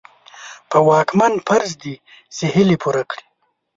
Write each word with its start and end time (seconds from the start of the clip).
په 0.69 0.77
واکمن 0.87 1.33
فرض 1.47 1.71
دي 1.83 1.95
چې 2.35 2.43
هيلې 2.53 2.77
پوره 2.83 3.03
کړي. 3.11 3.23